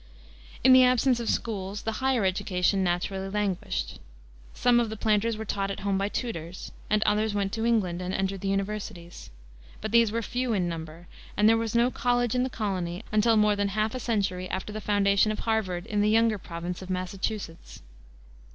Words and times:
In 0.63 0.73
the 0.73 0.83
absence 0.83 1.19
of 1.19 1.29
schools 1.29 1.83
the 1.83 1.91
higher 2.01 2.25
education 2.25 2.83
naturally 2.83 3.29
languished. 3.29 3.99
Some 4.55 4.79
of 4.79 4.89
the 4.89 4.97
planters 4.97 5.37
were 5.37 5.45
taught 5.45 5.69
at 5.69 5.81
home 5.81 5.99
by 5.99 6.09
tutors, 6.09 6.71
and 6.89 7.03
others 7.03 7.35
went 7.35 7.51
to 7.53 7.67
England 7.67 8.01
and 8.01 8.11
entered 8.11 8.41
the 8.41 8.47
universities. 8.47 9.29
But 9.79 9.91
these 9.91 10.11
were 10.11 10.23
few 10.23 10.53
in 10.53 10.67
number, 10.67 11.07
and 11.37 11.47
there 11.47 11.55
was 11.55 11.75
no 11.75 11.91
college 11.91 12.33
in 12.33 12.41
the 12.41 12.49
colony 12.49 13.03
until 13.11 13.37
more 13.37 13.55
than 13.55 13.67
half 13.67 13.93
a 13.93 13.99
century 13.99 14.49
after 14.49 14.73
the 14.73 14.81
foundation 14.81 15.31
of 15.31 15.37
Harvard 15.41 15.85
in 15.85 16.01
the 16.01 16.09
younger 16.09 16.39
province 16.39 16.81
of 16.81 16.89
Massachusetts. 16.89 17.83